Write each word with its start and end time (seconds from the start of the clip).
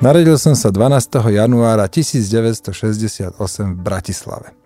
Narodil 0.00 0.40
som 0.40 0.56
sa 0.56 0.72
12. 0.72 1.12
januára 1.28 1.84
1968 1.84 3.36
v 3.36 3.80
Bratislave. 3.84 4.56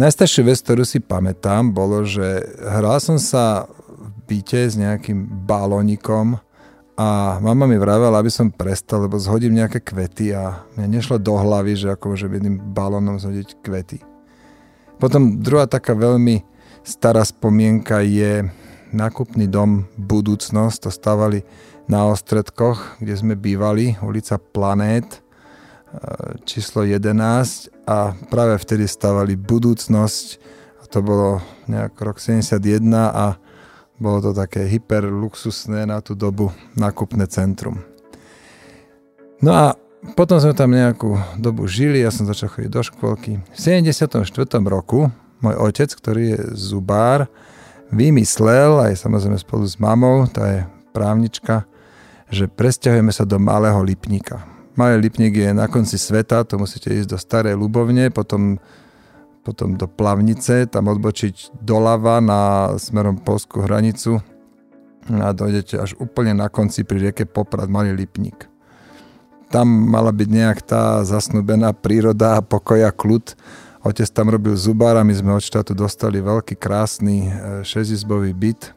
Najstaršiu 0.00 0.48
vec, 0.48 0.64
ktorú 0.64 0.80
si 0.80 0.96
pamätám, 0.96 1.68
bolo, 1.68 2.08
že 2.08 2.40
hral 2.56 3.04
som 3.04 3.20
sa 3.20 3.68
v 3.68 4.16
byte 4.24 4.72
s 4.72 4.80
nejakým 4.80 5.44
balónikom 5.44 6.40
a 6.96 7.36
mama 7.36 7.68
mi 7.68 7.76
vravela, 7.76 8.16
aby 8.16 8.32
som 8.32 8.48
prestal, 8.48 9.04
lebo 9.04 9.20
zhodím 9.20 9.60
nejaké 9.60 9.84
kvety 9.84 10.32
a 10.32 10.64
mne 10.72 10.96
nešlo 10.96 11.20
do 11.20 11.36
hlavy, 11.36 11.84
že 11.84 11.92
ako 11.92 12.16
môžem 12.16 12.32
jedným 12.32 12.56
balónom 12.72 13.20
zhodiť 13.20 13.60
kvety. 13.60 14.00
Potom 14.96 15.44
druhá 15.44 15.68
taká 15.68 15.92
veľmi 15.92 16.40
stará 16.80 17.28
spomienka 17.28 18.00
je 18.00 18.48
nákupný 18.94 19.50
dom 19.50 19.90
Budúcnosť. 19.98 20.86
To 20.86 20.90
stávali 20.90 21.42
na 21.90 22.08
Ostredkoch, 22.08 22.96
kde 23.02 23.14
sme 23.18 23.34
bývali, 23.36 23.98
ulica 24.00 24.40
Planét, 24.40 25.04
e, 25.04 25.18
číslo 26.48 26.86
11 26.86 27.68
a 27.84 28.16
práve 28.32 28.56
vtedy 28.56 28.88
stavali 28.88 29.36
budúcnosť 29.36 30.26
a 30.80 30.84
to 30.88 31.04
bolo 31.04 31.44
nejak 31.68 31.92
rok 32.00 32.16
71 32.16 32.88
a 32.94 33.36
bolo 34.00 34.18
to 34.18 34.30
také 34.32 34.66
hyperluxusné 34.66 35.86
na 35.86 36.00
tú 36.00 36.16
dobu 36.16 36.50
nákupné 36.74 37.28
centrum. 37.30 37.84
No 39.44 39.52
a 39.52 39.66
potom 40.12 40.36
sme 40.40 40.52
tam 40.56 40.72
nejakú 40.72 41.16
dobu 41.40 41.64
žili, 41.64 42.04
ja 42.04 42.12
som 42.12 42.28
začal 42.28 42.52
chodiť 42.52 42.70
do 42.72 42.82
škôlky. 42.84 43.40
V 43.40 43.58
74. 43.58 44.20
roku 44.68 45.08
môj 45.40 45.54
otec, 45.60 45.88
ktorý 45.92 46.36
je 46.36 46.40
zubár, 46.56 47.28
vymyslel, 47.92 48.80
aj 48.90 49.00
samozrejme 49.00 49.36
spolu 49.40 49.64
s 49.66 49.76
mamou, 49.76 50.24
tá 50.30 50.44
je 50.48 50.60
právnička, 50.94 51.66
že 52.30 52.48
presťahujeme 52.48 53.12
sa 53.12 53.26
do 53.26 53.36
malého 53.36 53.82
Lipníka. 53.82 54.46
Malý 54.74 55.06
Lipník 55.06 55.38
je 55.38 55.50
na 55.54 55.70
konci 55.70 55.94
sveta, 55.94 56.42
to 56.42 56.58
musíte 56.58 56.90
ísť 56.90 57.08
do 57.14 57.18
Starej 57.18 57.54
Ľubovne, 57.54 58.10
potom, 58.10 58.58
potom 59.46 59.78
do 59.78 59.86
Plavnice, 59.86 60.66
tam 60.66 60.90
odbočiť 60.90 61.54
doľava 61.62 62.18
na 62.18 62.40
smerom 62.74 63.22
polskú 63.22 63.62
hranicu 63.62 64.18
a 65.06 65.30
dojdete 65.30 65.78
až 65.78 65.94
úplne 66.00 66.34
na 66.34 66.50
konci 66.50 66.82
pri 66.82 67.10
rieke 67.10 67.22
Poprad, 67.22 67.70
Malý 67.70 67.94
Lipník. 67.94 68.50
Tam 69.52 69.70
mala 69.70 70.10
byť 70.10 70.28
nejak 70.32 70.58
tá 70.66 71.06
zasnúbená 71.06 71.70
príroda, 71.70 72.42
a 72.42 72.90
kľud. 72.90 73.38
Otec 73.84 74.08
tam 74.08 74.32
robil 74.32 74.56
zubára, 74.56 75.04
my 75.04 75.12
sme 75.12 75.36
od 75.36 75.44
štátu 75.44 75.76
dostali 75.76 76.24
veľký, 76.24 76.56
krásny 76.56 77.28
e, 77.28 77.30
šesizbový 77.68 78.32
byt, 78.32 78.72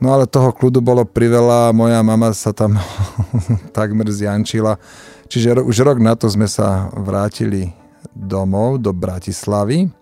No 0.00 0.16
ale 0.16 0.24
toho 0.24 0.48
kľudu 0.56 0.80
bolo 0.80 1.04
priveľa, 1.04 1.76
moja 1.76 2.00
mama 2.00 2.32
sa 2.32 2.56
tam 2.56 2.80
takmer 3.76 4.08
zjančila. 4.08 4.80
Čiže 5.28 5.60
už 5.60 5.84
rok 5.84 6.00
na 6.00 6.16
to 6.16 6.24
sme 6.26 6.48
sa 6.48 6.88
vrátili 6.96 7.76
domov 8.16 8.80
do 8.80 8.96
Bratislavy 8.96 9.92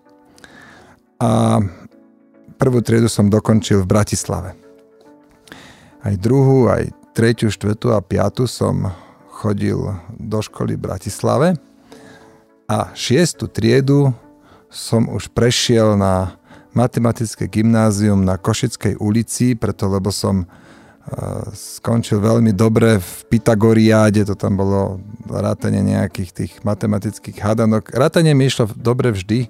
a 1.18 1.58
prvú 2.56 2.78
triedu 2.78 3.10
som 3.10 3.26
dokončil 3.26 3.82
v 3.82 3.90
Bratislave. 3.90 4.54
Aj 5.98 6.14
druhú, 6.14 6.70
aj 6.70 6.94
tretiu, 7.10 7.50
štvrtú 7.50 7.90
a 7.90 7.98
piatu 7.98 8.46
som 8.46 8.94
chodil 9.34 9.82
do 10.14 10.38
školy 10.38 10.78
v 10.78 10.84
Bratislave 10.86 11.48
a 12.68 12.92
šiestu 12.92 13.48
triedu 13.48 14.12
som 14.68 15.08
už 15.08 15.32
prešiel 15.32 15.96
na 15.96 16.36
matematické 16.76 17.48
gymnázium 17.48 18.20
na 18.20 18.36
Košickej 18.36 19.00
ulici, 19.00 19.56
preto 19.56 19.88
lebo 19.88 20.12
som 20.12 20.44
e, 20.44 20.46
skončil 21.56 22.20
veľmi 22.20 22.52
dobre 22.52 23.00
v 23.00 23.12
Pythagoriáde, 23.32 24.28
to 24.28 24.36
tam 24.36 24.60
bolo 24.60 25.00
rátanie 25.24 25.80
nejakých 25.80 26.30
tých 26.30 26.52
matematických 26.60 27.40
hadanok. 27.40 27.88
Rátanie 27.96 28.36
mi 28.36 28.46
išlo 28.46 28.68
dobre 28.76 29.16
vždy. 29.16 29.48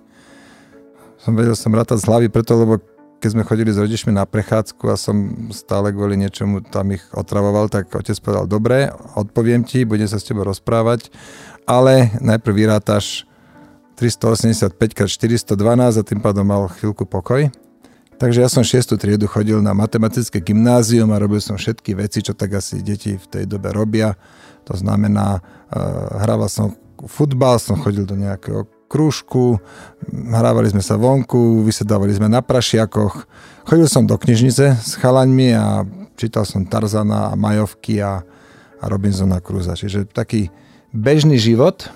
Som 1.18 1.34
vedel 1.34 1.58
som 1.58 1.74
rátať 1.74 1.98
z 1.98 2.06
hlavy, 2.06 2.26
preto 2.30 2.54
lebo 2.54 2.78
keď 3.18 3.34
sme 3.34 3.42
chodili 3.42 3.74
s 3.74 3.82
rodičmi 3.82 4.14
na 4.14 4.22
prechádzku 4.30 4.84
a 4.86 4.94
som 4.94 5.50
stále 5.50 5.90
kvôli 5.90 6.14
niečomu 6.14 6.62
tam 6.62 6.94
ich 6.94 7.02
otravoval, 7.10 7.66
tak 7.66 7.90
otec 7.90 8.14
povedal, 8.22 8.46
dobre, 8.46 8.94
odpoviem 9.18 9.66
ti, 9.66 9.82
budem 9.82 10.06
sa 10.06 10.22
s 10.22 10.26
tebou 10.30 10.46
rozprávať, 10.46 11.10
ale 11.68 12.16
najprv 12.24 12.64
vyrátaš 12.64 13.28
385 14.00 14.72
x 14.72 15.20
412 15.20 16.00
a 16.00 16.02
tým 16.02 16.24
pádom 16.24 16.48
mal 16.48 16.64
chvíľku 16.72 17.04
pokoj. 17.04 17.52
Takže 18.18 18.42
ja 18.42 18.50
som 18.50 18.66
6. 18.66 18.98
triedu 18.98 19.30
chodil 19.30 19.62
na 19.62 19.76
matematické 19.76 20.42
gymnázium 20.42 21.12
a 21.14 21.22
robil 21.22 21.38
som 21.38 21.54
všetky 21.54 21.94
veci, 21.94 22.24
čo 22.24 22.34
tak 22.34 22.58
asi 22.58 22.82
deti 22.82 23.14
v 23.14 23.26
tej 23.30 23.44
dobe 23.46 23.70
robia. 23.70 24.18
To 24.66 24.74
znamená, 24.74 25.38
uh, 25.38 26.26
hrával 26.26 26.50
som 26.50 26.74
futbal, 27.06 27.62
som 27.62 27.78
chodil 27.78 28.02
do 28.02 28.18
nejakého 28.18 28.66
krúžku, 28.90 29.62
hrávali 30.10 30.72
sme 30.72 30.82
sa 30.82 30.98
vonku, 30.98 31.62
vysedávali 31.62 32.10
sme 32.10 32.26
na 32.26 32.42
prašiakoch. 32.42 33.28
Chodil 33.68 33.86
som 33.86 34.02
do 34.08 34.18
knižnice 34.18 34.82
s 34.82 34.92
chalaňmi 34.98 35.54
a 35.54 35.86
čítal 36.18 36.42
som 36.42 36.66
Tarzana 36.66 37.30
a 37.30 37.38
Majovky 37.38 38.02
a, 38.02 38.24
a 38.82 38.84
Robinsona 38.88 39.38
Cruza. 39.38 39.78
Čiže 39.78 40.10
taký 40.10 40.50
bežný 40.92 41.36
život, 41.36 41.90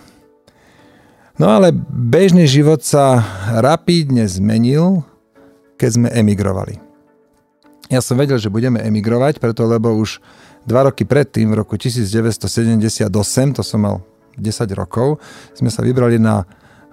No 1.41 1.48
ale 1.48 1.72
bežný 1.91 2.44
život 2.44 2.84
sa 2.84 3.25
rapídne 3.56 4.28
zmenil, 4.28 5.00
keď 5.80 5.91
sme 5.91 6.08
emigrovali. 6.12 6.76
Ja 7.88 8.04
som 8.04 8.20
vedel, 8.20 8.36
že 8.36 8.53
budeme 8.53 8.78
emigrovať, 8.78 9.41
preto 9.41 9.64
lebo 9.64 9.97
už 9.97 10.20
dva 10.69 10.86
roky 10.86 11.03
predtým, 11.03 11.50
v 11.50 11.64
roku 11.64 11.75
1978, 11.75 13.10
to 13.56 13.62
som 13.64 13.80
mal 13.80 13.97
10 14.38 14.70
rokov, 14.76 15.20
sme 15.56 15.72
sa 15.72 15.82
vybrali 15.82 16.20
na 16.20 16.44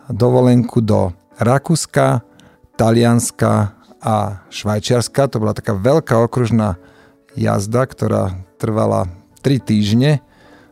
dovolenku 0.09 0.81
do 0.81 1.13
Rakúska, 1.39 2.25
Talianska 2.73 3.75
a 3.99 4.43
Švajčiarska. 4.49 5.29
To 5.29 5.43
bola 5.43 5.53
taká 5.53 5.75
veľká 5.75 6.15
okružná 6.25 6.79
jazda, 7.35 7.85
ktorá 7.85 8.33
trvala 8.57 9.07
3 9.43 9.61
týždne. 9.61 10.25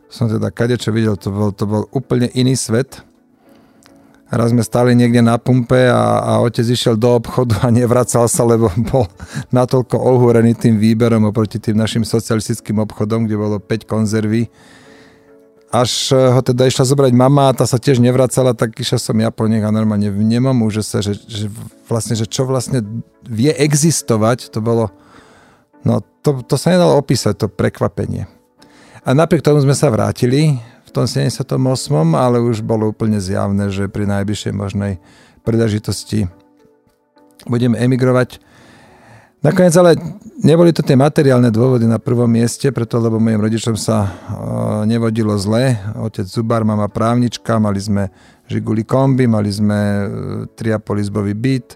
Som 0.08 0.32
teda 0.32 0.48
kadečo 0.48 0.88
videl, 0.88 1.20
to 1.20 1.28
bol, 1.28 1.52
to 1.52 1.68
bol 1.68 1.84
úplne 1.92 2.32
iný 2.32 2.56
svet. 2.56 3.04
Raz 4.28 4.52
sme 4.52 4.60
stali 4.60 4.92
niekde 4.92 5.24
na 5.24 5.40
pumpe 5.40 5.88
a, 5.88 6.20
a 6.20 6.32
otec 6.44 6.64
išiel 6.64 7.00
do 7.00 7.16
obchodu 7.16 7.64
a 7.64 7.72
nevracal 7.72 8.28
sa, 8.28 8.44
lebo 8.44 8.68
bol 8.92 9.08
natoľko 9.52 9.96
ohúrený 9.96 10.52
tým 10.52 10.76
výberom 10.76 11.28
oproti 11.28 11.56
tým 11.56 11.80
našim 11.80 12.04
socialistickým 12.04 12.76
obchodom, 12.84 13.24
kde 13.24 13.36
bolo 13.40 13.56
5 13.56 13.88
konzervy. 13.88 14.52
Až 15.68 16.16
ho 16.16 16.40
teda 16.40 16.64
išla 16.64 16.88
zobrať 16.88 17.12
mama 17.12 17.52
a 17.52 17.56
tá 17.56 17.68
sa 17.68 17.76
tiež 17.76 18.00
nevracala, 18.00 18.56
tak 18.56 18.72
išiel 18.80 18.96
som 18.96 19.16
ja 19.20 19.28
po 19.28 19.44
nich 19.44 19.60
a 19.60 19.68
normálne 19.68 20.08
v 20.08 20.24
nemom 20.24 20.56
že 20.72 20.80
sa, 20.80 21.04
že, 21.04 21.20
že 21.28 21.52
vlastne, 21.88 22.16
že 22.16 22.24
čo 22.24 22.48
vlastne 22.48 22.80
vie 23.28 23.52
existovať, 23.52 24.48
to 24.48 24.64
bolo, 24.64 24.88
no 25.84 26.00
to, 26.24 26.40
to 26.44 26.56
sa 26.56 26.72
nedalo 26.72 26.96
opísať, 26.96 27.36
to 27.36 27.46
prekvapenie. 27.52 28.37
A 29.04 29.10
napriek 29.14 29.44
tomu 29.44 29.62
sme 29.62 29.76
sa 29.76 29.92
vrátili, 29.92 30.58
v 30.88 30.90
tom 30.90 31.04
78., 31.04 31.44
ale 32.16 32.40
už 32.40 32.64
bolo 32.64 32.88
úplne 32.88 33.20
zjavné, 33.20 33.68
že 33.68 33.92
pri 33.92 34.08
najbližšej 34.08 34.52
možnej 34.56 34.96
príležitosti 35.44 36.26
budeme 37.44 37.76
emigrovať. 37.76 38.40
Nakoniec 39.38 39.70
ale 39.78 39.94
neboli 40.42 40.74
to 40.74 40.82
tie 40.82 40.98
materiálne 40.98 41.54
dôvody 41.54 41.86
na 41.86 42.02
prvom 42.02 42.26
mieste, 42.26 42.74
preto 42.74 42.98
lebo 42.98 43.22
mojim 43.22 43.38
rodičom 43.38 43.78
sa 43.78 44.10
nevodilo 44.82 45.38
zle. 45.38 45.78
Otec 45.94 46.26
Zubar, 46.26 46.66
mama 46.66 46.90
právnička, 46.90 47.62
mali 47.62 47.78
sme 47.78 48.10
Žiguli 48.48 48.88
kombi, 48.88 49.28
mali 49.28 49.52
sme 49.52 49.76
e, 49.76 50.04
triapolizbový 50.56 51.36
byt 51.36 51.68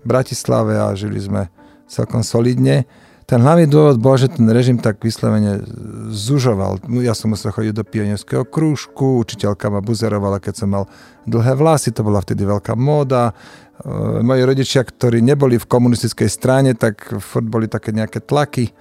v 0.00 0.04
Bratislave 0.06 0.78
a 0.78 0.94
žili 0.94 1.18
sme 1.18 1.50
celkom 1.90 2.22
solidne. 2.22 2.86
Ten 3.30 3.46
hlavný 3.46 3.70
dôvod 3.70 4.02
bol, 4.02 4.18
že 4.18 4.26
ten 4.26 4.42
režim 4.50 4.74
tak 4.74 4.98
vyslovene 4.98 5.62
zužoval. 6.10 6.82
Ja 6.98 7.14
som 7.14 7.30
musel 7.30 7.54
chodiť 7.54 7.78
do 7.78 7.86
pionierského 7.86 8.42
krúžku, 8.42 9.22
učiteľka 9.22 9.70
ma 9.70 9.78
buzerovala, 9.78 10.42
keď 10.42 10.54
som 10.58 10.74
mal 10.74 10.90
dlhé 11.30 11.54
vlasy, 11.54 11.94
to 11.94 12.02
bola 12.02 12.18
vtedy 12.18 12.42
veľká 12.42 12.74
móda. 12.74 13.30
E, 13.30 14.26
moji 14.26 14.42
rodičia, 14.42 14.82
ktorí 14.82 15.22
neboli 15.22 15.62
v 15.62 15.70
komunistickej 15.70 16.26
strane, 16.26 16.74
tak 16.74 17.06
furt 17.22 17.46
boli 17.46 17.70
také 17.70 17.94
nejaké 17.94 18.18
tlaky. 18.18 18.74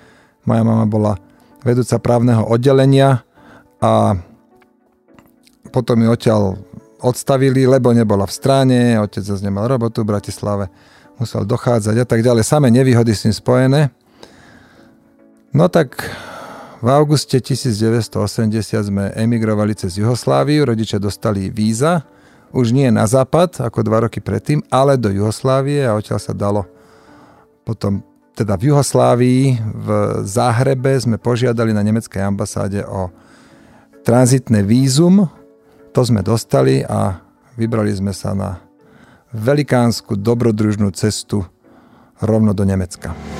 Moja 0.49 0.65
mama 0.65 0.89
bola 0.89 1.13
vedúca 1.61 2.01
právneho 2.01 2.41
oddelenia 2.49 3.21
a 3.85 4.17
potom 5.69 6.01
ju 6.01 6.09
odtiaľ 6.09 6.57
odstavili, 7.05 7.69
lebo 7.69 7.93
nebola 7.93 8.25
v 8.25 8.33
strane, 8.33 8.97
otec 8.97 9.21
zase 9.21 9.45
nemal 9.45 9.69
robotu 9.69 10.01
v 10.01 10.09
Bratislave, 10.09 10.73
musel 11.21 11.45
dochádzať 11.45 12.01
a 12.01 12.05
tak 12.09 12.25
ďalej. 12.25 12.49
Samé 12.49 12.73
nevýhody 12.73 13.13
s 13.13 13.29
tým 13.29 13.35
spojené. 13.37 13.93
No 15.49 15.65
tak 15.65 16.05
v 16.79 16.87
auguste 16.93 17.41
1980 17.41 18.13
sme 18.85 19.09
emigrovali 19.17 19.73
cez 19.73 19.97
Juhosláviu, 19.97 20.63
rodičia 20.63 21.01
dostali 21.01 21.49
víza, 21.49 22.05
už 22.53 22.69
nie 22.69 22.89
na 22.93 23.09
západ, 23.09 23.65
ako 23.65 23.81
dva 23.81 24.05
roky 24.05 24.21
predtým, 24.21 24.61
ale 24.69 24.97
do 24.97 25.09
Juhoslávie 25.09 25.85
a 25.85 25.97
odtiaľ 25.97 26.21
sa 26.21 26.33
dalo 26.37 26.69
potom 27.65 28.01
teda 28.33 28.55
v 28.55 28.71
Juhoslávii, 28.71 29.41
v 29.61 29.89
Záhrebe 30.23 30.95
sme 30.95 31.19
požiadali 31.19 31.75
na 31.75 31.83
nemeckej 31.83 32.23
ambasáde 32.23 32.81
o 32.87 33.11
tranzitné 34.01 34.63
vízum, 34.63 35.27
to 35.91 36.01
sme 36.01 36.23
dostali 36.23 36.81
a 36.85 37.19
vybrali 37.59 37.91
sme 37.91 38.15
sa 38.15 38.31
na 38.31 38.63
velikánsku 39.35 40.15
dobrodružnú 40.15 40.89
cestu 40.95 41.45
rovno 42.23 42.55
do 42.55 42.63
Nemecka. 42.63 43.38